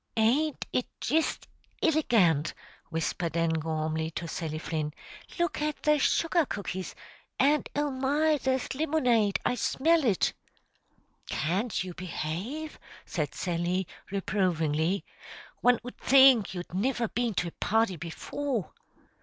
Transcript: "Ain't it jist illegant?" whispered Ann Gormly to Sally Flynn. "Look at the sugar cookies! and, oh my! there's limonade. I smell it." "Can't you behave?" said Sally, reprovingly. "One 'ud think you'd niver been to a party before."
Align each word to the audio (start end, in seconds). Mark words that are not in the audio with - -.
"Ain't 0.17 0.65
it 0.73 0.87
jist 0.99 1.47
illegant?" 1.79 2.55
whispered 2.89 3.37
Ann 3.37 3.51
Gormly 3.51 4.09
to 4.15 4.27
Sally 4.27 4.57
Flynn. 4.57 4.95
"Look 5.37 5.61
at 5.61 5.83
the 5.83 5.99
sugar 5.99 6.43
cookies! 6.43 6.95
and, 7.37 7.69
oh 7.75 7.91
my! 7.91 8.39
there's 8.41 8.69
limonade. 8.73 9.37
I 9.45 9.53
smell 9.53 10.03
it." 10.03 10.33
"Can't 11.27 11.83
you 11.83 11.93
behave?" 11.93 12.79
said 13.05 13.35
Sally, 13.35 13.85
reprovingly. 14.09 15.05
"One 15.59 15.79
'ud 15.85 15.99
think 15.99 16.55
you'd 16.55 16.73
niver 16.73 17.07
been 17.07 17.35
to 17.35 17.49
a 17.49 17.51
party 17.51 17.95
before." 17.95 18.71